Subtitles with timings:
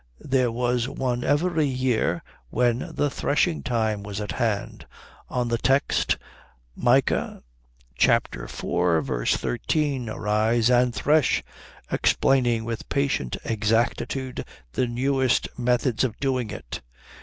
[0.25, 4.87] There was one every year when the threshing time was at hand
[5.29, 6.17] on the text
[6.75, 7.43] Micah
[8.01, 8.49] iv.
[8.49, 11.43] 13, Arise and thresh,
[11.91, 16.81] explaining with patient exactitude the newest methods of doing it.